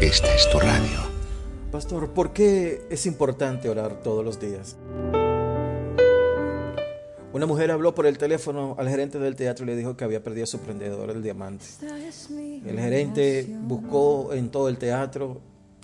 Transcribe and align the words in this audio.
Esta 0.00 0.34
es 0.34 0.48
tu 0.50 0.58
radio. 0.58 0.98
Pastor, 1.70 2.10
¿por 2.10 2.32
qué 2.32 2.86
es 2.90 3.06
importante 3.06 3.68
orar 3.68 4.02
todos 4.02 4.24
los 4.24 4.40
días? 4.40 4.76
Una 7.32 7.46
mujer 7.46 7.70
habló 7.70 7.94
por 7.94 8.06
el 8.06 8.18
teléfono 8.18 8.74
al 8.78 8.88
gerente 8.88 9.18
del 9.18 9.36
teatro 9.36 9.64
y 9.64 9.68
le 9.68 9.76
dijo 9.76 9.96
que 9.96 10.04
había 10.04 10.22
perdido 10.22 10.46
su 10.46 10.58
prendedor, 10.58 11.10
el 11.10 11.22
diamante. 11.22 11.64
El 12.66 12.78
gerente 12.78 13.46
buscó 13.62 14.32
en 14.32 14.50
todo 14.50 14.68
el 14.68 14.78
teatro, 14.78 15.40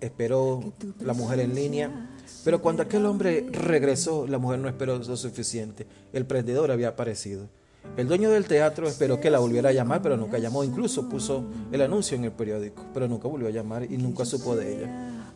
esperó 0.00 0.72
la 1.00 1.12
mujer 1.12 1.40
en 1.40 1.54
línea, 1.54 2.10
pero 2.44 2.60
cuando 2.60 2.82
aquel 2.82 3.06
hombre 3.06 3.46
regresó, 3.52 4.26
la 4.26 4.38
mujer 4.38 4.58
no 4.58 4.68
esperó 4.68 4.98
lo 4.98 5.16
suficiente. 5.16 5.86
El 6.12 6.26
prendedor 6.26 6.70
había 6.70 6.88
aparecido. 6.88 7.48
El 7.96 8.06
dueño 8.06 8.30
del 8.30 8.44
teatro 8.44 8.86
esperó 8.86 9.20
que 9.20 9.30
la 9.30 9.38
volviera 9.38 9.70
a 9.70 9.72
llamar, 9.72 10.00
pero 10.02 10.16
nunca 10.16 10.38
llamó. 10.38 10.62
Incluso 10.62 11.08
puso 11.08 11.44
el 11.72 11.82
anuncio 11.82 12.16
en 12.16 12.24
el 12.24 12.32
periódico, 12.32 12.84
pero 12.94 13.08
nunca 13.08 13.28
volvió 13.28 13.48
a 13.48 13.50
llamar 13.50 13.84
y 13.84 13.96
nunca 13.96 14.24
supo 14.24 14.54
de 14.54 14.76
ella. 14.76 15.32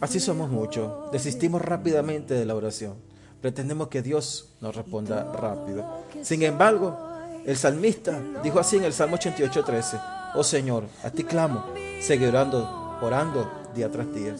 Así 0.00 0.18
somos 0.18 0.50
muchos. 0.50 1.12
Desistimos 1.12 1.62
rápidamente 1.62 2.34
de 2.34 2.44
la 2.44 2.56
oración. 2.56 2.94
Pretendemos 3.40 3.88
que 3.88 4.02
Dios 4.02 4.54
nos 4.60 4.74
responda 4.74 5.32
rápido. 5.32 5.84
Sin 6.22 6.42
embargo, 6.42 6.96
el 7.44 7.56
salmista 7.56 8.20
dijo 8.42 8.60
así 8.60 8.76
en 8.76 8.84
el 8.84 8.92
Salmo 8.92 9.16
88:13, 9.16 10.00
Oh 10.34 10.44
Señor, 10.44 10.84
a 11.04 11.10
ti 11.10 11.24
clamo, 11.24 11.64
seguiré 12.00 12.28
orando, 12.28 12.98
orando 13.00 13.50
día 13.74 13.90
tras 13.90 14.06
día. 14.14 14.34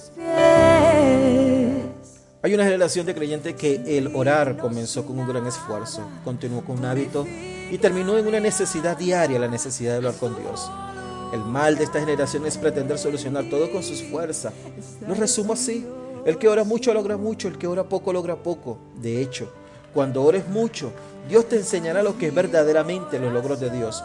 Hay 2.44 2.52
una 2.54 2.64
generación 2.64 3.06
de 3.06 3.14
creyentes 3.14 3.54
que 3.54 3.98
el 3.98 4.16
orar 4.16 4.56
comenzó 4.56 5.06
con 5.06 5.16
un 5.16 5.28
gran 5.28 5.46
esfuerzo, 5.46 6.02
continuó 6.24 6.64
con 6.64 6.80
un 6.80 6.84
hábito 6.86 7.24
y 7.70 7.78
terminó 7.78 8.18
en 8.18 8.26
una 8.26 8.40
necesidad 8.40 8.96
diaria, 8.96 9.38
la 9.38 9.46
necesidad 9.46 9.92
de 9.92 9.96
hablar 9.98 10.16
con 10.16 10.34
Dios. 10.36 10.68
El 11.32 11.44
mal 11.44 11.78
de 11.78 11.84
esta 11.84 12.00
generación 12.00 12.44
es 12.44 12.58
pretender 12.58 12.98
solucionar 12.98 13.48
todo 13.48 13.70
con 13.70 13.84
sus 13.84 14.02
fuerzas. 14.02 14.52
Lo 15.06 15.14
resumo 15.14 15.52
así. 15.52 15.86
El 16.24 16.36
que 16.36 16.48
ora 16.48 16.64
mucho 16.64 16.92
logra 16.92 17.16
mucho, 17.16 17.46
el 17.46 17.58
que 17.58 17.68
ora 17.68 17.84
poco 17.84 18.12
logra 18.12 18.34
poco. 18.34 18.76
De 19.00 19.22
hecho, 19.22 19.48
cuando 19.94 20.24
ores 20.24 20.48
mucho, 20.48 20.92
Dios 21.28 21.48
te 21.48 21.56
enseñará 21.56 22.02
lo 22.02 22.18
que 22.18 22.26
es 22.26 22.34
verdaderamente 22.34 23.20
los 23.20 23.32
logros 23.32 23.60
de 23.60 23.70
Dios. 23.70 24.02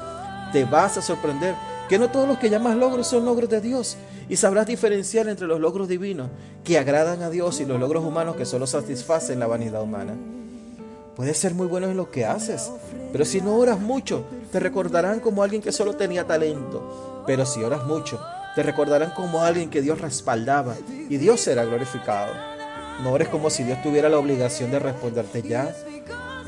Te 0.53 0.63
vas 0.63 0.95
a 0.97 1.01
sorprender 1.01 1.55
que 1.89 1.97
no 1.97 2.09
todos 2.09 2.27
los 2.27 2.37
que 2.37 2.49
llamas 2.49 2.75
logros 2.75 3.07
son 3.07 3.25
logros 3.25 3.49
de 3.49 3.61
Dios 3.61 3.97
y 4.29 4.35
sabrás 4.35 4.67
diferenciar 4.67 5.27
entre 5.27 5.47
los 5.47 5.59
logros 5.59 5.87
divinos 5.87 6.29
que 6.63 6.77
agradan 6.77 7.21
a 7.21 7.29
Dios 7.29 7.59
y 7.61 7.65
los 7.65 7.79
logros 7.79 8.03
humanos 8.03 8.35
que 8.35 8.45
solo 8.45 8.67
satisfacen 8.67 9.39
la 9.39 9.47
vanidad 9.47 9.81
humana. 9.81 10.13
Puedes 11.15 11.37
ser 11.37 11.53
muy 11.53 11.65
bueno 11.65 11.87
en 11.87 11.97
lo 11.97 12.11
que 12.11 12.25
haces, 12.25 12.71
pero 13.11 13.25
si 13.25 13.41
no 13.41 13.55
oras 13.55 13.79
mucho, 13.79 14.25
te 14.51 14.59
recordarán 14.59 15.19
como 15.19 15.41
alguien 15.41 15.61
que 15.61 15.71
solo 15.71 15.95
tenía 15.95 16.27
talento. 16.27 17.23
Pero 17.25 17.45
si 17.45 17.63
oras 17.63 17.85
mucho, 17.85 18.19
te 18.53 18.61
recordarán 18.61 19.11
como 19.11 19.41
alguien 19.41 19.69
que 19.69 19.81
Dios 19.81 19.99
respaldaba 19.99 20.75
y 21.09 21.17
Dios 21.17 21.41
será 21.41 21.65
glorificado. 21.65 22.33
No 23.01 23.11
ores 23.13 23.29
como 23.29 23.49
si 23.49 23.63
Dios 23.63 23.81
tuviera 23.81 24.09
la 24.09 24.19
obligación 24.19 24.71
de 24.71 24.79
responderte 24.79 25.41
ya. 25.41 25.75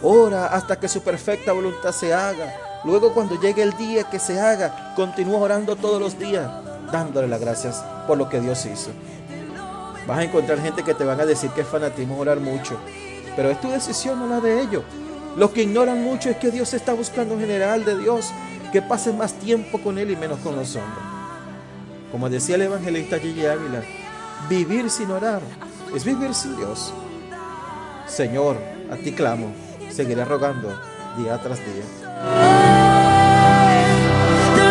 Ora 0.02 0.48
hasta 0.48 0.80
que 0.80 0.88
su 0.88 1.02
perfecta 1.02 1.52
voluntad 1.52 1.92
se 1.92 2.14
haga. 2.14 2.69
Luego 2.84 3.14
cuando 3.14 3.40
llegue 3.40 3.62
el 3.62 3.76
día 3.76 4.04
que 4.06 4.20
se 4.20 4.40
haga, 4.40 4.94
continúa 4.96 5.40
orando 5.40 5.76
todos 5.76 6.00
los 6.00 6.18
días, 6.18 6.50
dándole 6.92 7.28
las 7.28 7.42
gracias 7.42 7.84
por 8.08 8.18
lo 8.18 8.30
que 8.30 8.40
Dios 8.40 8.66
hizo. 8.66 8.92
Vas 10.08 10.20
a 10.20 10.24
encontrar 10.24 10.62
gente 10.62 10.84
que 10.84 10.94
te 10.94 11.04
van 11.04 11.20
a 11.20 11.26
decir 11.26 11.50
que 11.52 11.62
es 11.62 11.68
fanatismo 11.68 12.18
orar 12.18 12.40
mucho, 12.40 12.78
pero 13.36 13.50
es 13.50 13.60
tu 13.60 13.70
decisión, 13.70 14.20
no 14.20 14.28
la 14.28 14.40
de 14.40 14.62
ellos. 14.62 14.84
Los 15.36 15.52
que 15.52 15.64
ignoran 15.64 16.04
mucho 16.04 16.30
es 16.30 16.38
que 16.38 16.52
Dios 16.52 16.74
está 16.74 16.94
buscando 16.94 17.36
en 17.36 17.42
general 17.42 17.86
de 17.86 17.98
Dios 17.98 18.32
que 18.72 18.82
pasen 18.82 19.18
más 19.18 19.34
tiempo 19.34 19.80
con 19.80 19.98
Él 19.98 20.12
y 20.12 20.16
menos 20.16 20.40
con 20.40 20.56
los 20.56 20.76
hombres. 20.76 21.04
Como 22.12 22.30
decía 22.30 22.56
el 22.56 22.64
evangelista 22.64 23.20
Gigi 23.20 23.46
Ávila, 23.46 23.84
vivir 24.50 24.90
sin 24.90 25.12
orar 25.12 25.42
es 25.94 26.04
vivir 26.04 26.34
sin 26.34 26.56
Dios. 26.56 26.94
Señor, 28.08 28.58
a 28.92 28.96
ti 28.96 29.12
clamo, 29.12 29.54
seguiré 29.92 30.26
rogando 30.26 30.70
día 31.18 31.38
tras 31.42 31.60
día. 31.60 32.09
Música 32.22 32.89